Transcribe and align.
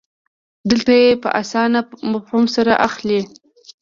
دلته 0.69 0.91
یې 1.01 1.09
په 1.23 1.29
اسانه 1.41 1.79
مفهوم 2.11 2.45
سره 2.55 2.73
اخلئ. 2.87 3.19